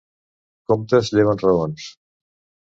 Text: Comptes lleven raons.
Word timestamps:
Comptes 0.71 1.11
lleven 1.17 1.45
raons. 1.45 1.87